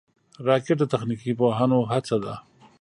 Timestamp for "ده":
2.23-2.35